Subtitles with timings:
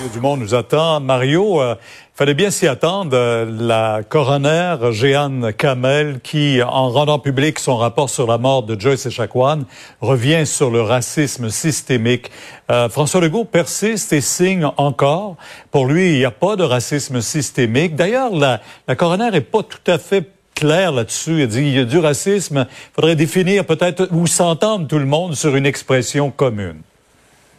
[0.00, 0.98] Mario Dumont nous attend.
[1.00, 1.74] Mario, euh,
[2.14, 3.10] fallait bien s'y attendre.
[3.12, 8.80] Euh, la coroner Jeanne Kamel, qui, en rendant public son rapport sur la mort de
[8.80, 9.64] Joyce Echaquan,
[10.00, 12.30] revient sur le racisme systémique.
[12.70, 15.36] Euh, François Legault persiste et signe encore.
[15.70, 17.94] Pour lui, il n'y a pas de racisme systémique.
[17.94, 21.42] D'ailleurs, la, la coroner est pas tout à fait claire là-dessus.
[21.42, 22.66] Il dit il y a du racisme.
[22.94, 26.80] Faudrait définir peut-être ou s'entendre tout le monde sur une expression commune.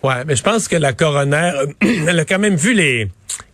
[0.03, 1.51] Ouais, mais je pense que la coroner,
[1.81, 3.09] elle a quand même vu les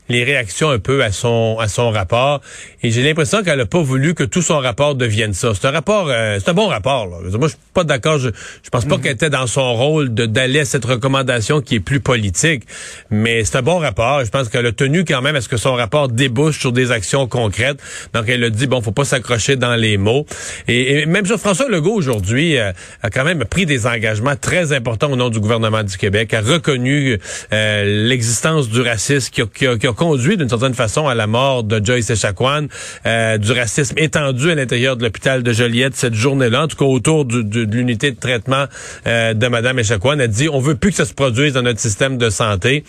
[0.09, 2.41] les réactions un peu à son à son rapport
[2.84, 5.52] et j'ai l'impression qu'elle a pas voulu que tout son rapport devienne ça.
[5.53, 7.17] C'est un rapport euh, c'est un bon rapport là.
[7.38, 8.29] Moi je suis pas d'accord, je,
[8.63, 9.01] je pense pas Mhm.
[9.03, 12.63] qu'elle était dans son rôle de d'aller à cette recommandation qui est plus politique,
[13.09, 15.57] mais c'est un bon rapport, je pense qu'elle a tenu quand même à ce que
[15.57, 17.79] son rapport débouche sur des actions concrètes.
[18.13, 20.26] Donc elle a dit bon, faut pas s'accrocher dans les mots
[20.67, 22.71] et, et même sur François Legault aujourd'hui euh,
[23.04, 26.41] a quand même pris des engagements très importants au nom du gouvernement du Québec, a
[26.41, 27.17] reconnu
[27.54, 31.15] euh, l'existence du racisme qui a, qui a- qui a conduit d'une certaine façon à
[31.15, 32.67] la mort de Joyce Echaquan,
[33.05, 36.85] euh, du racisme étendu à l'intérieur de l'hôpital de Joliette cette journée-là, en tout cas
[36.85, 38.65] autour du- du- de l'unité de traitement
[39.07, 41.79] euh, de Madame Echaquan, a dit on veut plus que ça se produise dans notre
[41.81, 42.84] système de santé.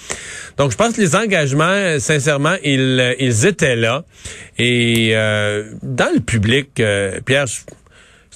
[0.59, 4.05] Donc je pense que les engagements, euh, sincèrement, ils, euh, ils étaient là.
[4.59, 7.47] Et euh, dans le public, euh, Pierre,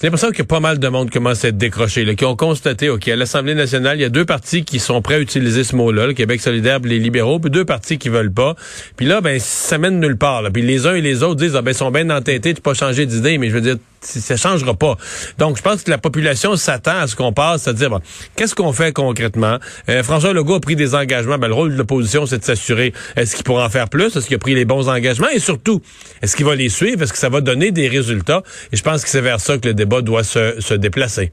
[0.01, 2.89] j'ai l'impression a pas mal de monde commence à être décroché, là, qui ont constaté,
[2.89, 5.75] OK, à l'Assemblée nationale, il y a deux partis qui sont prêts à utiliser ce
[5.75, 8.55] mot-là, le Québec solidaire les libéraux, puis deux partis qui veulent pas.
[8.97, 10.43] Puis là, ben, ça mène nulle part.
[10.51, 12.71] Puis les uns et les autres disent, ah, ben, ils sont bien entêtés, tu peux
[12.71, 14.97] pas changer d'idée, mais je veux dire, ça changera pas.
[15.37, 17.99] Donc, je pense que la population s'attend à ce qu'on passe, c'est-à-dire, bon,
[18.35, 19.57] qu'est-ce qu'on fait concrètement?
[19.89, 21.37] Euh, François Legault a pris des engagements.
[21.37, 24.15] Ben, le rôle de l'opposition, c'est de s'assurer, est-ce qu'il pourra en faire plus?
[24.15, 25.29] Est-ce qu'il a pris les bons engagements?
[25.29, 25.81] Et surtout,
[26.21, 27.01] est-ce qu'il va les suivre?
[27.01, 28.43] Est-ce que ça va donner des résultats?
[28.71, 31.31] Et je pense que c'est vers ça que le débat doit se, se déplacer.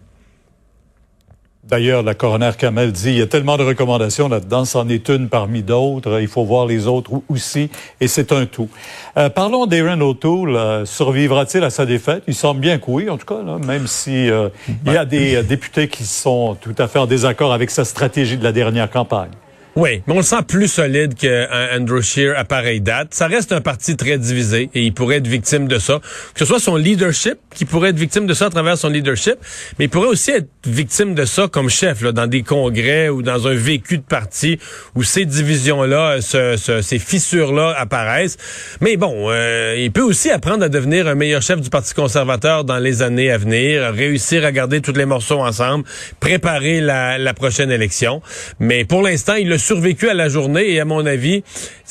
[1.71, 5.29] D'ailleurs, la coroner Kamel dit il y a tellement de recommandations là-dedans, c'en est une
[5.29, 6.21] parmi d'autres.
[6.21, 7.71] Il faut voir les autres aussi,
[8.01, 8.69] et c'est un tout.
[9.17, 10.57] Euh, parlons d'Aaron O'Toole.
[10.57, 12.25] Euh, survivra-t-il à sa défaite?
[12.27, 14.49] Il semble bien que oui, en tout cas, là, même si euh,
[14.85, 17.85] il y a des euh, députés qui sont tout à fait en désaccord avec sa
[17.85, 19.31] stratégie de la dernière campagne.
[19.77, 23.15] Oui, mais on le sent plus solide qu'Andrew Scheer à pareille date.
[23.15, 26.01] Ça reste un parti très divisé et il pourrait être victime de ça.
[26.35, 29.37] Que ce soit son leadership, qui pourrait être victime de ça à travers son leadership,
[29.79, 33.23] mais il pourrait aussi être victime de ça comme chef, là, dans des congrès ou
[33.23, 34.59] dans un vécu de parti
[34.97, 38.39] où ces divisions-là, ce- ces fissures-là apparaissent.
[38.81, 42.65] Mais bon, euh, il peut aussi apprendre à devenir un meilleur chef du Parti conservateur
[42.65, 45.85] dans les années à venir, réussir à garder tous les morceaux ensemble,
[46.19, 48.21] préparer la, la prochaine élection.
[48.59, 51.43] Mais pour l'instant, il a survécu à la journée et à mon avis,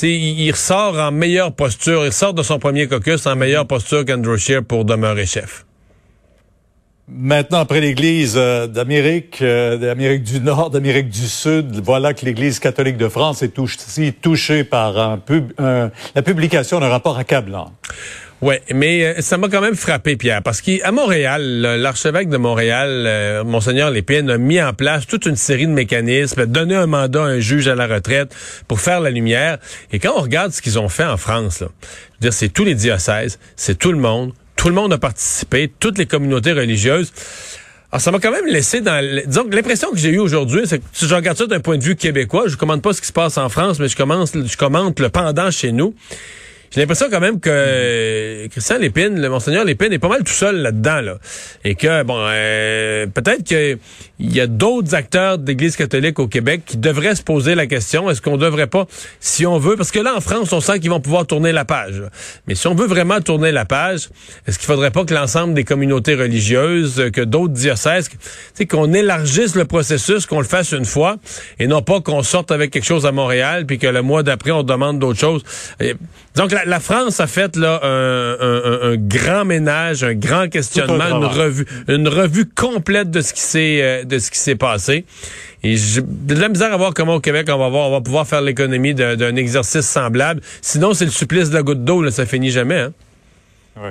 [0.01, 0.09] il,
[0.41, 2.03] il en meilleure posture.
[2.03, 5.65] Il ressort de son premier caucus en meilleure posture qu'Andrew Scheer pour demeurer chef.
[7.11, 12.59] Maintenant, après l'Église euh, d'Amérique, euh, d'Amérique du Nord, d'Amérique du Sud, voilà que l'Église
[12.59, 17.73] catholique de France est aussi touchée par un pub- un- la publication d'un rapport accablant.
[18.41, 23.03] Ouais, mais euh, ça m'a quand même frappé, Pierre, parce qu'à Montréal, l'archevêque de Montréal,
[23.05, 27.23] euh, Monseigneur Lépine, a mis en place toute une série de mécanismes, donné un mandat
[27.23, 28.33] à un juge à la retraite
[28.69, 29.57] pour faire la lumière.
[29.91, 31.67] Et quand on regarde ce qu'ils ont fait en France, là,
[32.15, 35.69] je dire, c'est tous les diocèses, c'est tout le monde, tout le monde a participé,
[35.77, 37.11] toutes les communautés religieuses.
[37.91, 39.03] Alors, ça m'a quand même laissé dans...
[39.25, 41.83] Disons l'impression que j'ai eue aujourd'hui, c'est que si je regarde ça d'un point de
[41.83, 44.57] vue québécois, je commande pas ce qui se passe en France, mais je commence, je
[44.57, 45.93] commente le pendant chez nous.
[46.71, 50.31] J'ai l'impression quand même que euh, Christian Lépine, le monseigneur Lépine, est pas mal tout
[50.31, 51.17] seul là-dedans, là.
[51.63, 53.79] Et que, bon, euh, peut-être qu'il
[54.19, 58.21] y a d'autres acteurs d'Église catholique au Québec qui devraient se poser la question, est-ce
[58.21, 58.85] qu'on devrait pas,
[59.19, 61.65] si on veut, parce que là, en France, on sent qu'ils vont pouvoir tourner la
[61.65, 62.01] page.
[62.01, 62.09] là.
[62.47, 64.09] Mais si on veut vraiment tourner la page,
[64.47, 68.09] est-ce qu'il faudrait pas que l'ensemble des communautés religieuses, que d'autres diocèses,
[68.69, 71.17] qu'on élargisse le processus, qu'on le fasse une fois,
[71.57, 74.51] et non pas qu'on sorte avec quelque chose à Montréal, puis que le mois d'après,
[74.51, 75.43] on demande d'autres choses?
[76.65, 81.17] La, la France a fait là un, un- un- grand ménage, un grand questionnement, un
[81.19, 85.05] une revue, une revue complète de ce qui s'est euh, de ce qui s'est passé.
[85.63, 88.01] Et j'ai de la misère à voir comment au Québec on va voir, on va
[88.01, 90.41] pouvoir faire l'économie d'un exercice semblable.
[90.61, 92.79] Sinon, c'est le supplice de la goutte d'eau, là, ça finit jamais.
[92.79, 92.93] Hein?
[93.77, 93.89] Oui.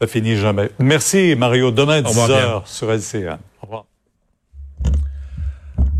[0.00, 0.70] Ça finit jamais.
[0.78, 1.70] Merci, Mario.
[1.70, 2.48] Demain, Au revoir, 10 Pierre.
[2.50, 3.38] heures sur LCN.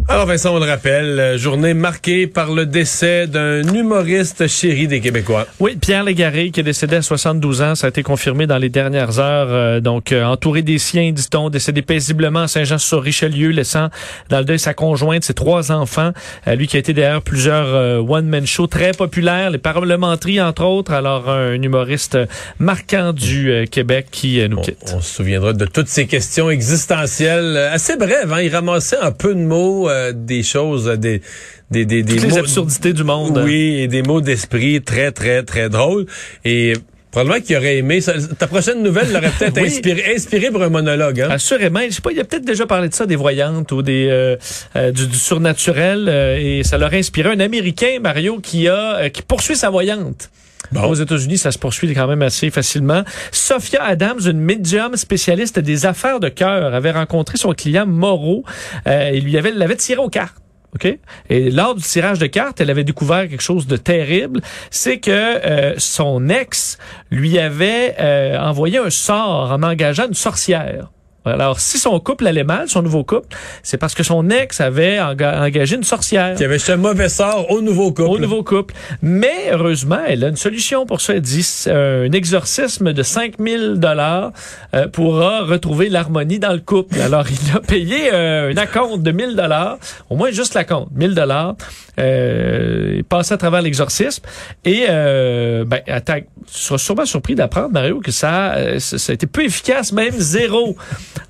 [0.08, 5.00] Alors Vincent, on le rappelle, euh, journée marquée par le décès d'un humoriste chéri des
[5.00, 5.48] Québécois.
[5.58, 8.68] Oui, Pierre Légaré qui est décédé à 72 ans, ça a été confirmé dans les
[8.68, 9.48] dernières heures.
[9.50, 13.88] Euh, donc euh, entouré des siens, dit-on, décédé paisiblement à Saint-Jean-sur-Richelieu, laissant
[14.28, 16.12] dans le deuil sa conjointe, ses trois enfants.
[16.46, 20.92] lui qui a été derrière plusieurs one-man shows très populaires, les parlementeries entre autres.
[20.92, 22.16] Alors un humoriste
[22.60, 24.94] marquant du Québec qui nous quitte.
[24.94, 28.32] On, se souviendra de toutes ces questions existentielles assez brèves.
[28.32, 28.42] Hein?
[28.42, 31.22] Il ramassait un peu de mots euh, des choses, euh, des
[31.70, 33.42] des des, mots, absurdités du monde.
[33.44, 36.06] Oui, et des mots d'esprit très très très drôles
[36.44, 36.74] et
[37.10, 38.00] Probablement qu'il aurait aimé.
[38.38, 41.22] ta prochaine nouvelle l'aurait peut-être inspiré, inspiré pour un monologue.
[41.22, 41.28] Hein?
[41.30, 41.80] Assurément.
[41.88, 44.92] Je sais pas, il a peut-être déjà parlé de ça, des voyantes ou des euh,
[44.92, 50.30] du, surnaturel, et ça l'aurait inspiré un Américain, Mario, qui a qui poursuit sa voyante.
[50.74, 53.02] Aux États-Unis, ça se poursuit quand même assez facilement.
[53.32, 58.44] Sophia Adams, une médium spécialiste des affaires de cœur, avait rencontré son client Moreau.
[58.86, 60.36] Euh, il lui avait l'avait tiré aux cartes.
[60.74, 60.98] OK?
[61.30, 64.40] Et lors du tirage de cartes, elle avait découvert quelque chose de terrible,
[64.70, 66.76] c'est que euh, son ex
[67.10, 70.90] lui avait euh, envoyé un sort en engageant une sorcière.
[71.26, 73.28] Alors, si son couple allait mal, son nouveau couple,
[73.62, 76.36] c'est parce que son ex avait engagé une sorcière.
[76.36, 78.10] Qui avait fait un mauvais sort au nouveau couple.
[78.10, 78.74] Au nouveau couple.
[79.02, 81.14] Mais, heureusement, elle a une solution pour ça.
[81.14, 84.32] Elle dit euh, un exorcisme de 5000 dollars
[84.74, 87.00] euh, pourra retrouver l'harmonie dans le couple.
[87.00, 89.78] Alors, il a payé euh, un acompte de 1000 dollars,
[90.10, 91.56] au moins juste l'acompte, 1000 dollars.
[91.98, 94.22] Euh, il passait à travers l'exorcisme
[94.64, 99.44] et euh, ben, tu seras sûrement surpris d'apprendre, Mario, que ça, ça a été peu
[99.44, 100.76] efficace, même zéro.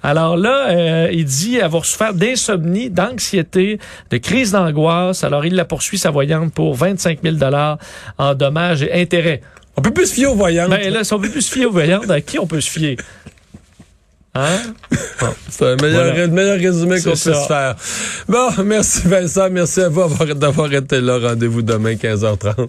[0.03, 3.79] Alors là, euh, il dit avoir souffert d'insomnie, d'anxiété,
[4.11, 5.25] de crise d'angoisse.
[5.25, 7.79] Alors il la poursuit sa voyante pour 25 000 dollars
[8.19, 9.41] en dommages et intérêts.
[9.77, 10.71] On peut plus se fier aux voyantes.
[10.71, 12.71] Ben là, si on peut plus se fier aux voyantes, à qui on peut se
[12.71, 12.97] fier?
[14.35, 14.59] Hein?
[15.49, 17.75] C'est un meilleur, meilleur résumé qu'on puisse faire.
[18.29, 21.19] Bon, merci Vincent, merci à vous d'avoir été là.
[21.19, 22.69] Rendez-vous demain 15h30.